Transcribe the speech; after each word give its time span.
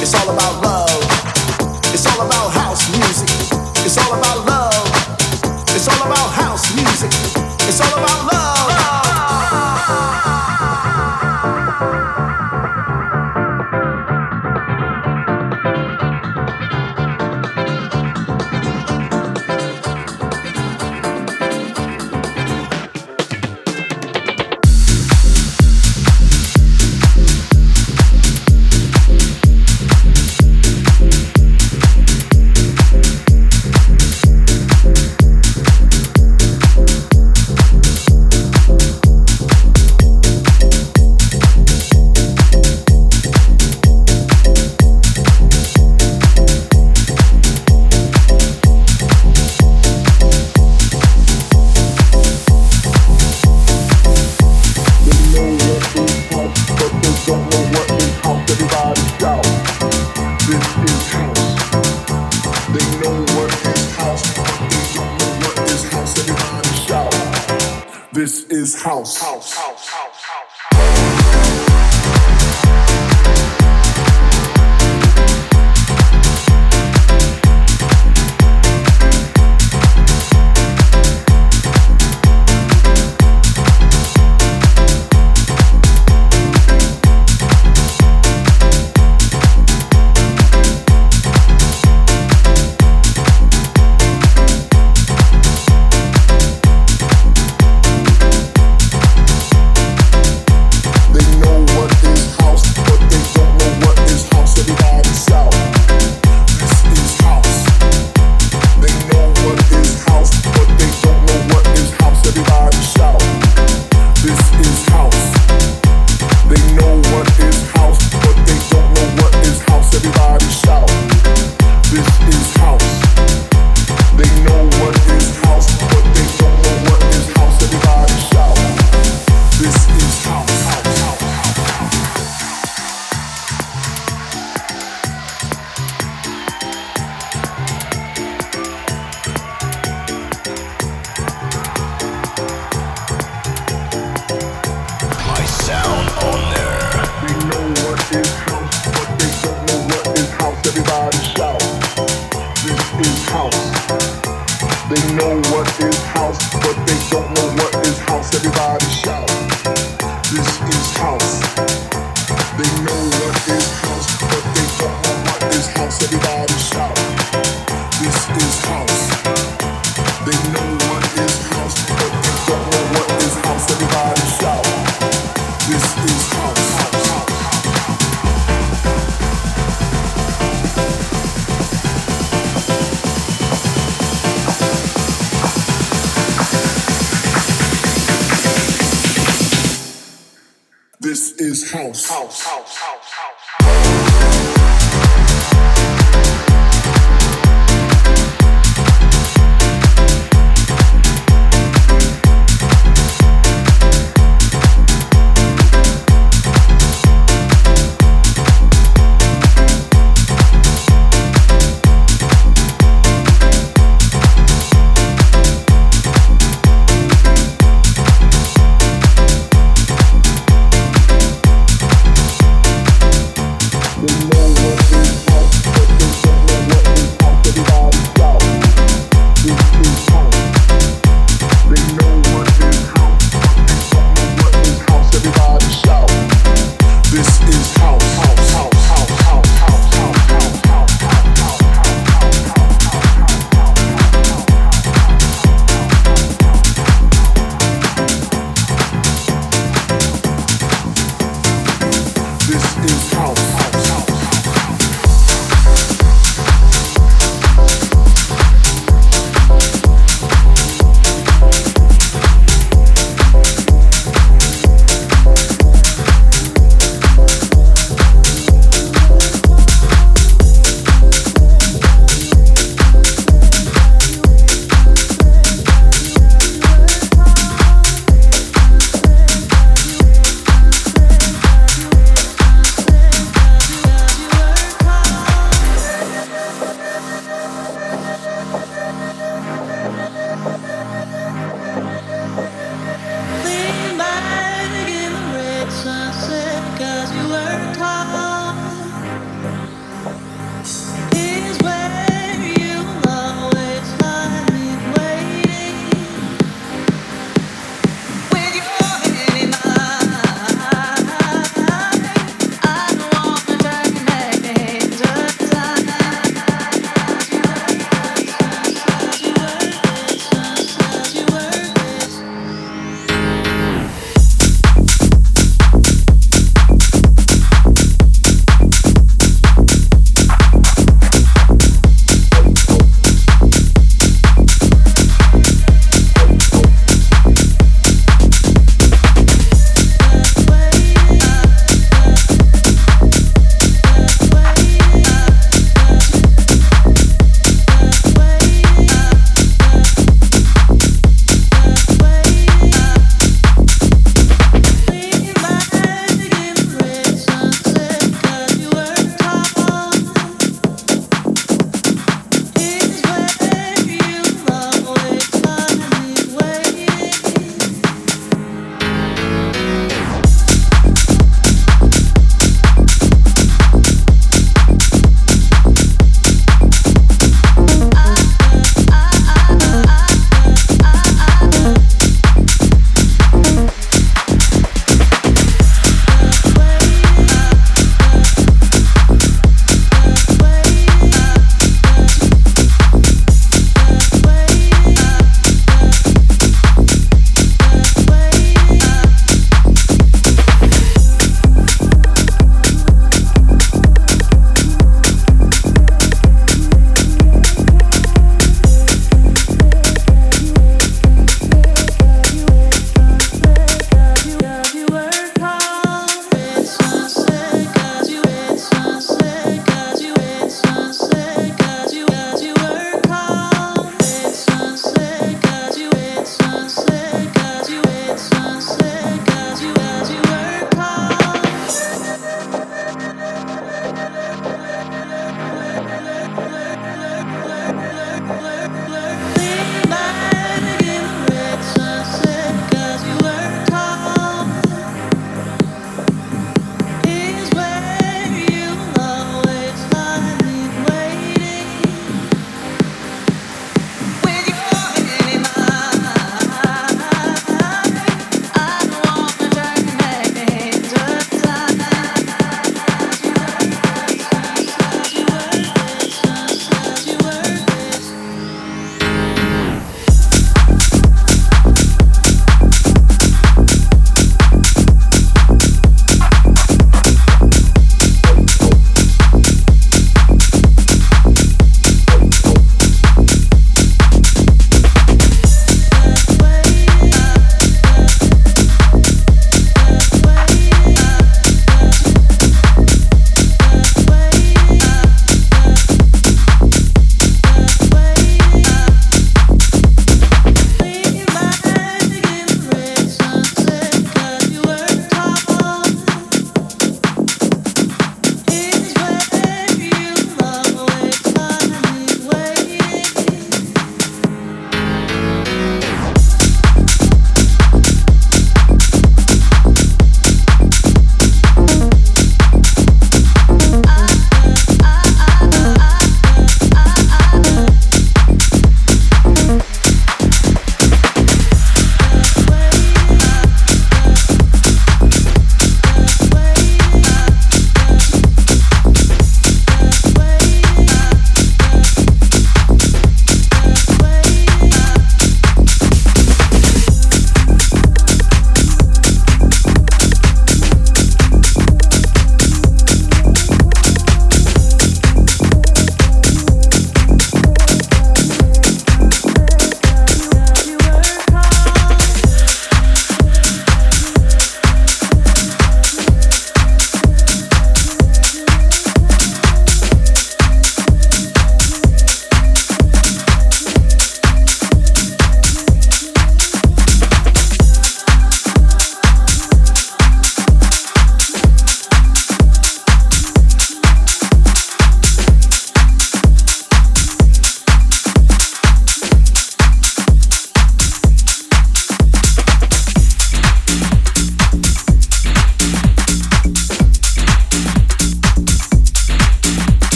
It's 0.00 0.14
all 0.14 0.30
about 0.30 0.62
love. 0.62 0.71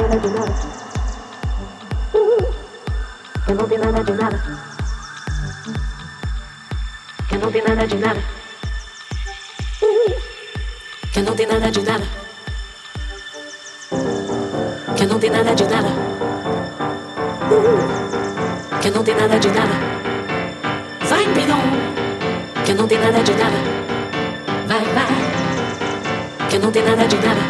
nada 0.00 0.18
de 0.18 0.28
nada. 0.28 0.54
Que 3.46 3.52
não 3.54 3.66
tem 3.66 3.78
nada 3.78 4.02
de 4.02 4.12
nada. 4.12 4.42
Que 7.28 7.38
não 7.38 7.50
tem 7.52 7.62
nada 7.62 7.86
de 7.86 7.96
nada. 7.96 8.22
Que 11.12 11.22
não 11.22 11.34
tem 11.36 11.46
nada 11.46 11.70
de 11.70 11.82
nada. 11.82 12.06
Que 14.96 15.06
não 15.06 15.18
tem 15.18 15.30
nada 15.30 15.54
de 15.54 15.64
nada. 15.64 15.88
Que 18.80 18.90
não 18.90 19.04
tem 19.04 19.14
nada 19.14 19.38
de 19.38 19.48
nada. 19.48 19.74
Vai, 21.08 21.24
pidão. 21.34 21.60
Que 22.64 22.74
não 22.74 22.86
tem 22.86 22.98
nada 22.98 23.22
de 23.22 23.32
nada. 23.32 23.56
Vai, 24.66 24.84
vai. 24.84 26.48
Que 26.48 26.58
não 26.58 26.70
tem 26.70 26.82
nada 26.84 27.06
de 27.06 27.16
nada. 27.16 27.40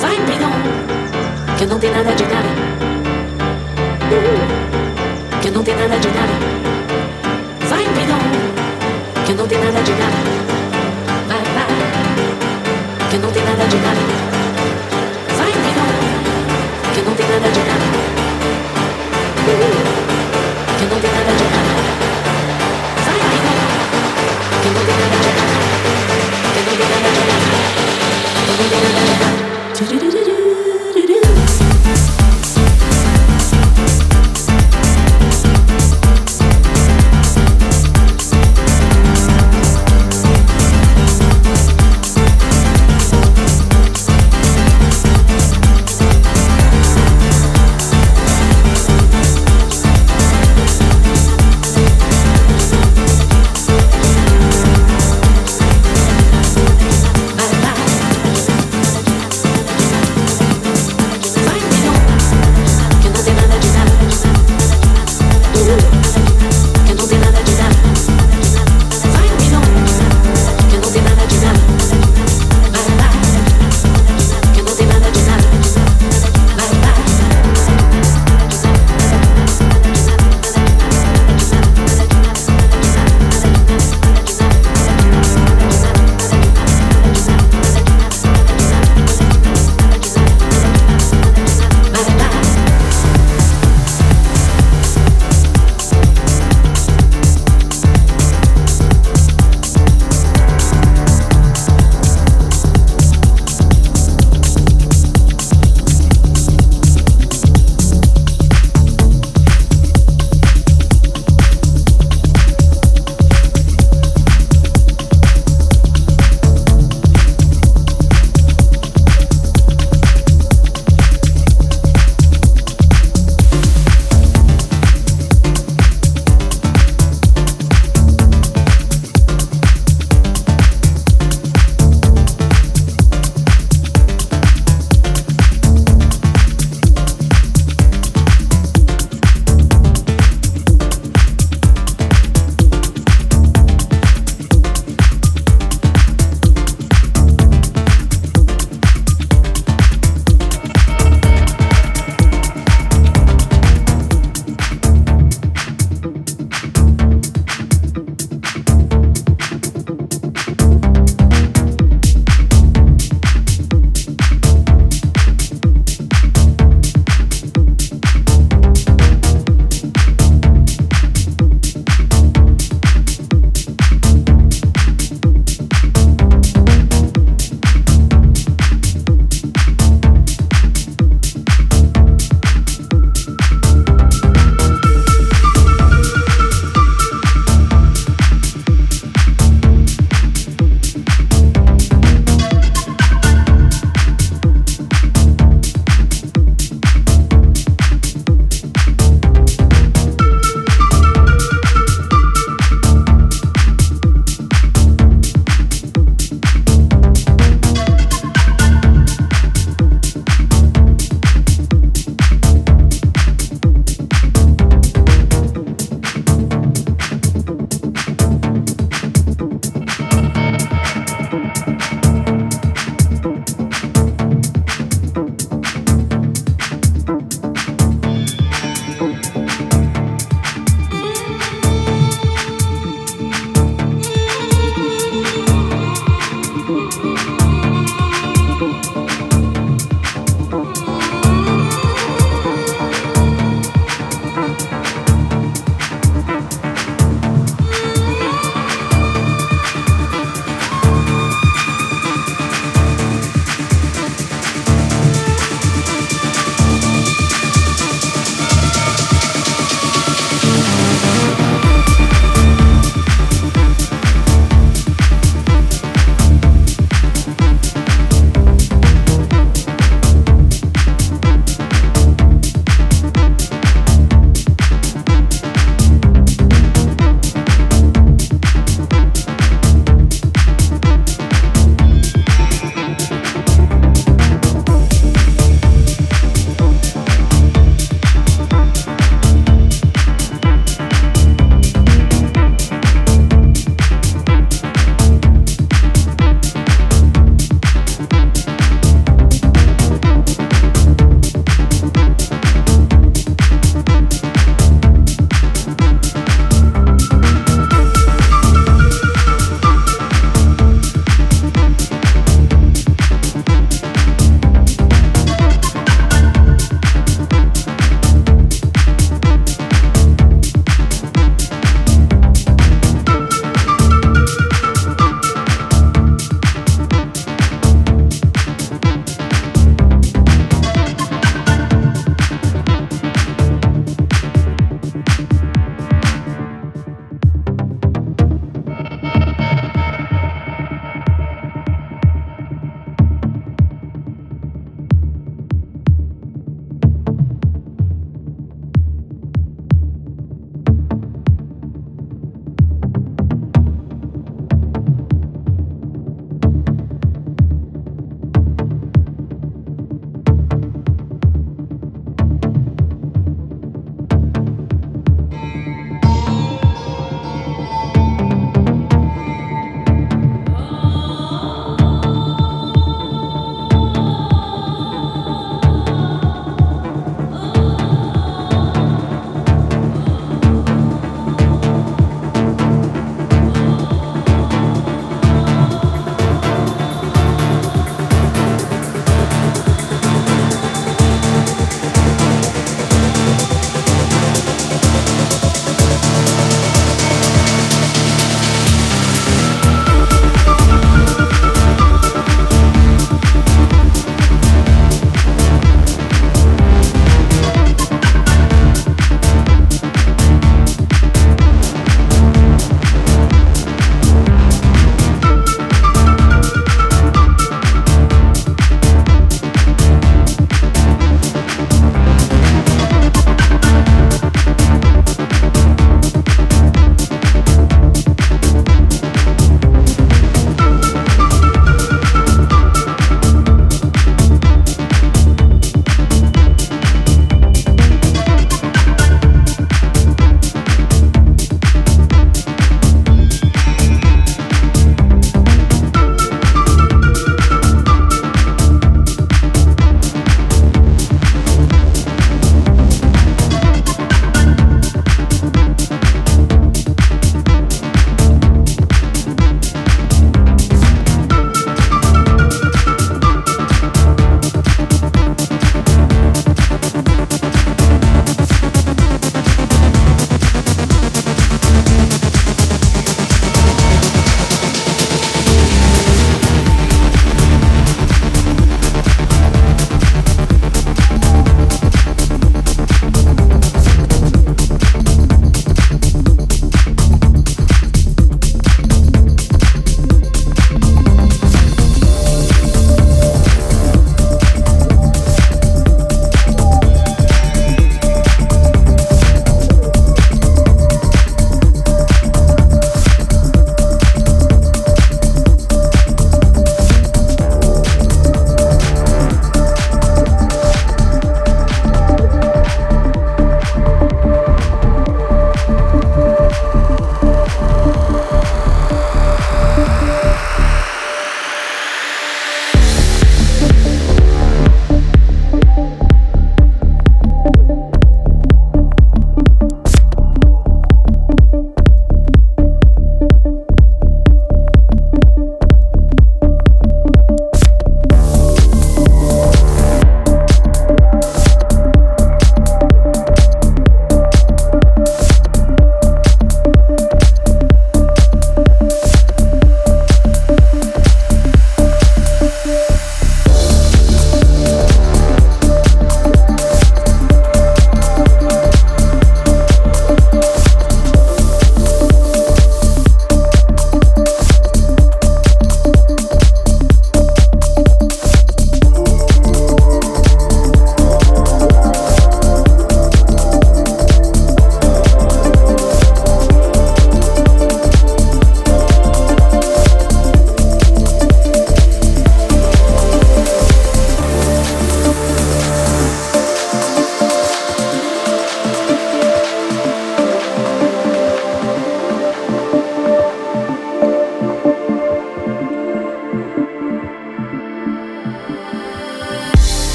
Vai, 0.00 0.16
pidão. 0.26 0.93
Que 1.56 1.66
não 1.66 1.78
tem 1.78 1.90
nada 1.92 2.12
de 2.14 2.24
nada. 2.24 2.48
Que 5.40 5.50
não 5.50 5.62
tem 5.62 5.76
nada 5.76 5.98
de 5.98 6.08
nada. 6.08 6.32
Vai, 7.68 7.84
pilão. 7.84 8.18
Que 9.24 9.34
não 9.34 9.46
tem 9.46 9.58
nada 9.58 9.80
de 9.82 9.92
nada. 9.92 10.16
Vai, 11.28 11.42
vai. 11.54 11.66
Que 13.08 13.18
não 13.18 13.30
tem 13.30 13.44
nada 13.44 13.64
de 13.66 13.76
nada. 13.76 14.00
Vai, 15.38 15.52
pilão. 15.52 15.86
Que 16.92 17.02
não 17.02 17.14
tem 17.14 17.26
nada 17.28 17.48
de 17.48 17.60
nada. 17.60 17.86
Que 20.76 20.84
não 20.86 20.98
tem 21.00 21.10
nada 21.12 21.32
de 21.38 21.44
nada. 21.44 21.72
Vai, 23.06 23.20
pilão. 23.30 23.58
Que 24.60 24.68
não 24.70 24.82
tem 24.84 24.96
nada 24.98 25.16
de 25.22 25.30
nada. 25.38 25.54
Que 26.52 26.60
não 26.66 26.74
tem 26.76 26.88
nada 26.90 27.10
de 27.10 27.22
nada. 27.30 27.54
Que 28.44 28.50
não 28.50 28.56
tem 28.56 28.68
nada 28.70 28.90
de 28.92 30.18
nada. 30.18 30.23